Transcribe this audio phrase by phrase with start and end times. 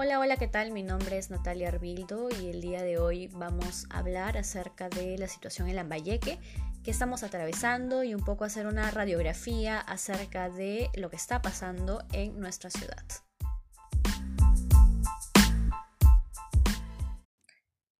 [0.00, 0.70] Hola, hola, ¿qué tal?
[0.70, 5.18] Mi nombre es Natalia Arbildo y el día de hoy vamos a hablar acerca de
[5.18, 6.38] la situación en Lambayeque
[6.84, 12.04] que estamos atravesando y un poco hacer una radiografía acerca de lo que está pasando
[12.12, 13.02] en nuestra ciudad.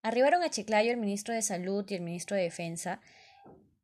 [0.05, 3.01] Arribaron a Chiclayo el ministro de Salud y el ministro de Defensa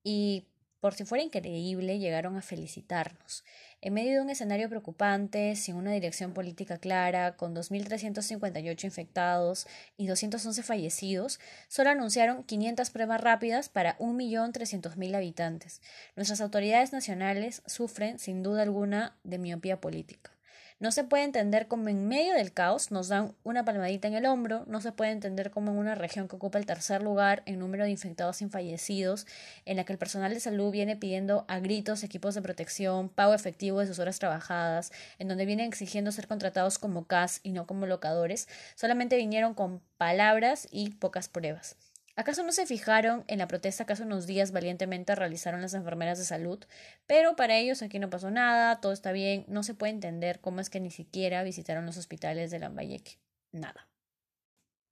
[0.05, 0.46] y
[0.85, 3.43] por si fuera increíble, llegaron a felicitarnos.
[3.81, 10.09] En medio de un escenario preocupante, sin una dirección política clara, con 2.358 infectados y
[10.09, 15.81] 211 fallecidos, solo anunciaron 500 pruebas rápidas para 1.300.000 habitantes.
[16.17, 20.34] Nuestras autoridades nacionales sufren, sin duda alguna, de miopía política.
[20.81, 24.27] No se puede entender cómo en medio del caos nos dan una palmadita en el
[24.27, 27.61] hombro, no se puede entender cómo en una región que ocupa el tercer lugar en
[27.61, 29.25] número de infectados y fallecidos,
[29.67, 33.34] en la que el personal de salud viene pidiendo a gritos equipos de protección, pago
[33.34, 34.91] efectivo de sus horas trabajadas,
[35.21, 39.81] en donde vienen exigiendo ser contratados como CAS y no como locadores, solamente vinieron con
[39.97, 41.77] palabras y pocas pruebas.
[42.17, 46.19] ¿Acaso no se fijaron en la protesta que hace unos días valientemente realizaron las enfermeras
[46.19, 46.65] de salud?
[47.07, 50.61] Pero para ellos aquí no pasó nada, todo está bien, no se puede entender cómo
[50.61, 53.19] es que ni siquiera visitaron los hospitales de Lambayeque.
[53.51, 53.89] Nada.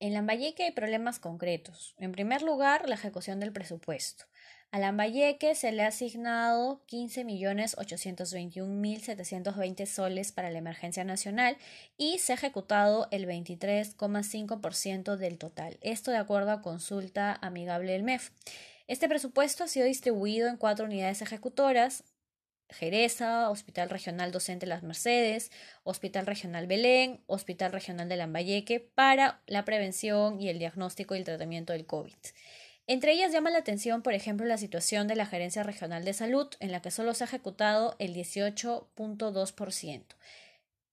[0.00, 1.94] En Lambayeque hay problemas concretos.
[1.96, 4.24] En primer lugar, la ejecución del presupuesto.
[4.72, 11.58] A Lambayeque se le ha asignado 15.821.720 soles para la emergencia nacional
[11.98, 15.76] y se ha ejecutado el 23,5% del total.
[15.82, 18.30] Esto de acuerdo a consulta amigable del MEF.
[18.86, 22.04] Este presupuesto ha sido distribuido en cuatro unidades ejecutoras,
[22.70, 25.50] Jereza, Hospital Regional Docente Las Mercedes,
[25.82, 31.24] Hospital Regional Belén, Hospital Regional de Lambayeque para la prevención y el diagnóstico y el
[31.24, 32.14] tratamiento del COVID.
[32.92, 36.48] Entre ellas llama la atención, por ejemplo, la situación de la Gerencia Regional de Salud,
[36.60, 40.02] en la que solo se ha ejecutado el 18.2%.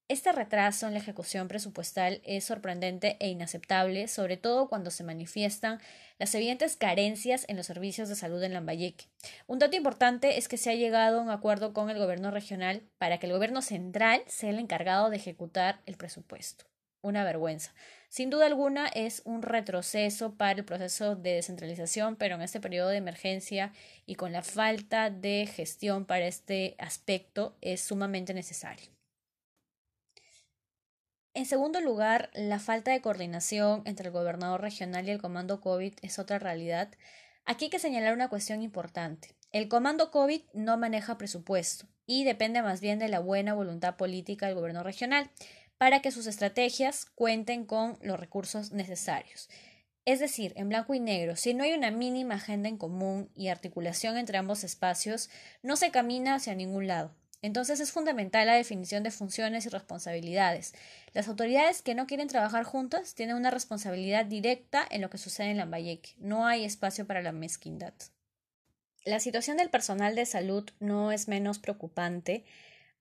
[0.07, 5.81] Este retraso en la ejecución presupuestal es sorprendente e inaceptable, sobre todo cuando se manifiestan
[6.19, 9.07] las evidentes carencias en los servicios de salud en Lambayeque.
[9.47, 12.81] Un dato importante es que se ha llegado a un acuerdo con el gobierno regional
[12.97, 16.68] para que el gobierno central sea el encargado de ejecutar el presupuesto.
[17.01, 17.73] Una vergüenza.
[18.09, 22.89] Sin duda alguna es un retroceso para el proceso de descentralización, pero en este periodo
[22.89, 23.71] de emergencia
[24.05, 28.91] y con la falta de gestión para este aspecto es sumamente necesario.
[31.33, 35.93] En segundo lugar, la falta de coordinación entre el gobernador regional y el comando COVID
[36.01, 36.89] es otra realidad.
[37.45, 39.35] Aquí hay que señalar una cuestión importante.
[39.51, 44.47] El comando COVID no maneja presupuesto y depende más bien de la buena voluntad política
[44.47, 45.29] del gobierno regional
[45.79, 49.49] para que sus estrategias cuenten con los recursos necesarios.
[50.05, 53.47] Es decir, en blanco y negro, si no hay una mínima agenda en común y
[53.47, 55.29] articulación entre ambos espacios,
[55.63, 57.15] no se camina hacia ningún lado.
[57.41, 60.73] Entonces es fundamental la definición de funciones y responsabilidades.
[61.13, 65.51] Las autoridades que no quieren trabajar juntas tienen una responsabilidad directa en lo que sucede
[65.51, 66.11] en Lambayeque.
[66.17, 67.93] No hay espacio para la mezquindad.
[69.05, 72.43] La situación del personal de salud no es menos preocupante.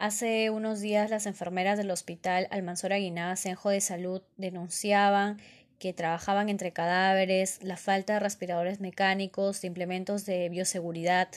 [0.01, 5.39] Hace unos días las enfermeras del hospital Almanzora Guinada Senjo de Salud denunciaban
[5.81, 11.29] que trabajaban entre cadáveres, la falta de respiradores mecánicos, de implementos de bioseguridad.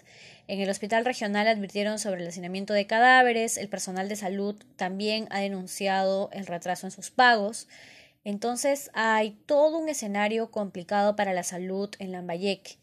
[0.48, 5.28] En el hospital regional advirtieron sobre el hacinamiento de cadáveres, el personal de salud también
[5.32, 7.68] ha denunciado el retraso en sus pagos.
[8.24, 12.78] Entonces hay todo un escenario complicado para la salud en Lambayeque.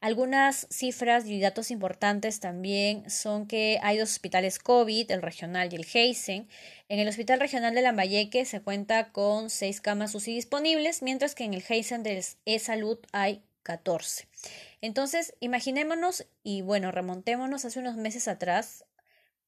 [0.00, 5.76] Algunas cifras y datos importantes también son que hay dos hospitales COVID, el regional y
[5.76, 6.48] el Heisen.
[6.88, 11.44] En el Hospital Regional de Lambayeque se cuenta con seis camas UCI disponibles, mientras que
[11.44, 14.28] en el Heisen del E-Salud hay 14.
[14.80, 18.84] Entonces, imaginémonos y bueno, remontémonos hace unos meses atrás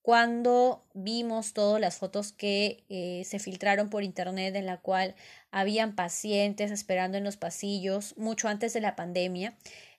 [0.01, 5.15] cuando vimos todas las fotos que eh, se filtraron por internet en la cual
[5.51, 9.53] habían pacientes esperando en los pasillos mucho antes de la pandemia.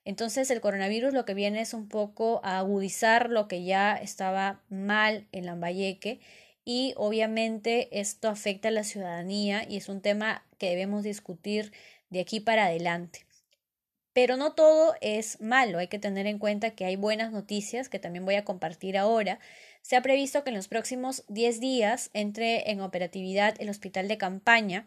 [0.04, 4.62] Entonces el coronavirus lo que viene es un poco a agudizar lo que ya estaba
[4.68, 6.20] mal en Lambayeque
[6.64, 11.72] y obviamente esto afecta a la ciudadanía y es un tema que debemos discutir
[12.10, 13.26] de aquí para adelante.
[14.12, 17.98] Pero no todo es malo, hay que tener en cuenta que hay buenas noticias que
[17.98, 19.38] también voy a compartir ahora.
[19.80, 24.18] Se ha previsto que en los próximos 10 días entre en operatividad el hospital de
[24.18, 24.86] campaña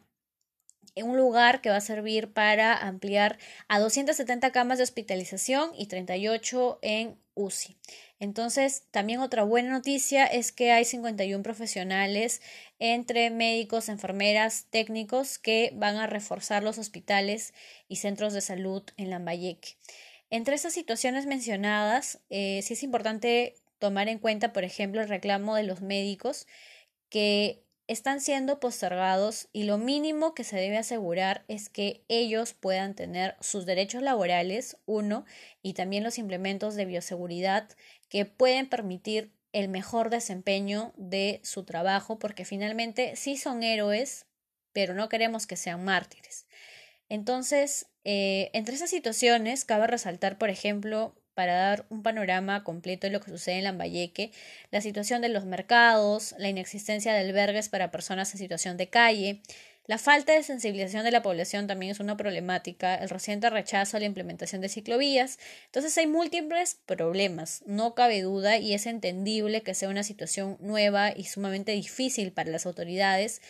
[1.03, 3.37] un lugar que va a servir para ampliar
[3.67, 7.77] a 270 camas de hospitalización y 38 en UCI.
[8.19, 12.41] Entonces, también otra buena noticia es que hay 51 profesionales
[12.79, 17.53] entre médicos, enfermeras, técnicos que van a reforzar los hospitales
[17.89, 19.75] y centros de salud en Lambayeque.
[20.29, 25.55] Entre estas situaciones mencionadas, eh, sí es importante tomar en cuenta, por ejemplo, el reclamo
[25.55, 26.47] de los médicos
[27.09, 32.95] que están siendo postergados y lo mínimo que se debe asegurar es que ellos puedan
[32.95, 35.25] tener sus derechos laborales, uno,
[35.61, 37.69] y también los implementos de bioseguridad
[38.09, 44.25] que pueden permitir el mejor desempeño de su trabajo, porque finalmente sí son héroes,
[44.73, 46.45] pero no queremos que sean mártires.
[47.07, 53.13] Entonces, eh, entre esas situaciones, cabe resaltar, por ejemplo, para dar un panorama completo de
[53.13, 54.31] lo que sucede en Lambayeque,
[54.71, 59.41] la situación de los mercados, la inexistencia de albergues para personas en situación de calle,
[59.87, 63.99] la falta de sensibilización de la población también es una problemática, el reciente rechazo a
[63.99, 65.37] la implementación de ciclovías.
[65.67, 71.13] Entonces hay múltiples problemas, no cabe duda y es entendible que sea una situación nueva
[71.15, 73.43] y sumamente difícil para las autoridades,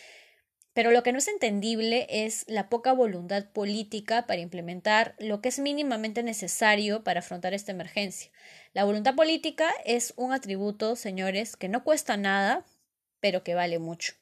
[0.76, 5.48] pero lo que no es entendible es la poca voluntad política para implementar lo que
[5.48, 8.30] es mínimamente necesario para afrontar esta emergencia.
[8.74, 12.66] La voluntad política es un atributo, señores, que no cuesta nada,
[13.20, 14.12] pero que vale mucho.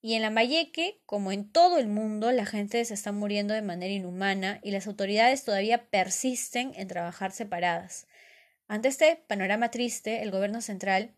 [0.00, 3.92] Y en Lambayeque, como en todo el mundo, la gente se está muriendo de manera
[3.92, 8.06] inhumana y las autoridades todavía persisten en trabajar separadas.
[8.68, 11.16] Ante este panorama triste, el gobierno central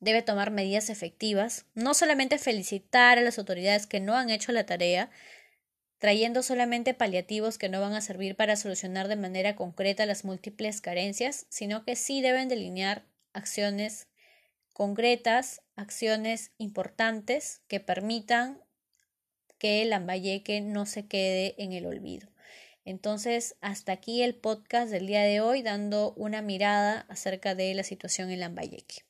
[0.00, 4.66] debe tomar medidas efectivas, no solamente felicitar a las autoridades que no han hecho la
[4.66, 5.10] tarea,
[5.98, 10.80] trayendo solamente paliativos que no van a servir para solucionar de manera concreta las múltiples
[10.80, 14.06] carencias, sino que sí deben delinear acciones
[14.72, 18.62] concretas, acciones importantes que permitan
[19.58, 22.28] que Lambayeque no se quede en el olvido.
[22.84, 27.82] Entonces, hasta aquí el podcast del día de hoy, dando una mirada acerca de la
[27.82, 29.07] situación en Lambayeque.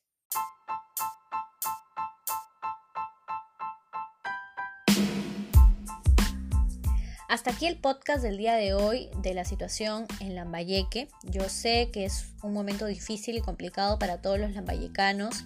[7.28, 11.08] Hasta aquí el podcast del día de hoy de la situación en Lambayeque.
[11.24, 15.44] Yo sé que es un momento difícil y complicado para todos los lambayecanos.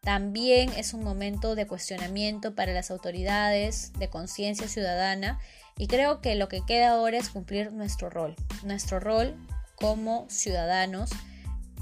[0.00, 5.40] También es un momento de cuestionamiento para las autoridades, de conciencia ciudadana.
[5.76, 8.36] Y creo que lo que queda ahora es cumplir nuestro rol.
[8.62, 9.34] Nuestro rol
[9.74, 11.10] como ciudadanos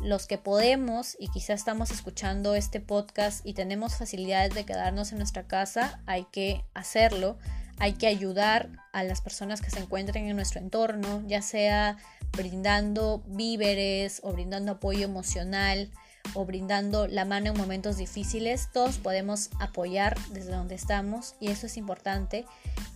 [0.00, 5.19] los que podemos y quizá estamos escuchando este podcast y tenemos facilidades de quedarnos en
[5.19, 7.38] nuestra casa, hay que hacerlo
[7.82, 11.96] hay que ayudar a las personas que se encuentren en nuestro entorno, ya sea
[12.31, 15.90] brindando víveres o brindando apoyo emocional
[16.34, 21.67] o brindando la mano en momentos difíciles, todos podemos apoyar desde donde estamos y eso
[21.67, 22.44] es importante,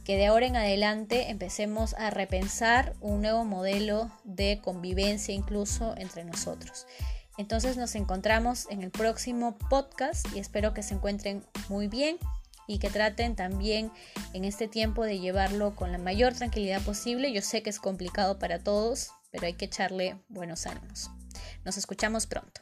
[0.05, 6.23] que de ahora en adelante empecemos a repensar un nuevo modelo de convivencia incluso entre
[6.23, 6.87] nosotros.
[7.39, 12.19] Entonces nos encontramos en el próximo podcast y espero que se encuentren muy bien
[12.67, 13.93] y que traten también
[14.33, 17.33] en este tiempo de llevarlo con la mayor tranquilidad posible.
[17.33, 21.11] Yo sé que es complicado para todos, pero hay que echarle buenos ánimos.
[21.65, 22.61] Nos escuchamos pronto.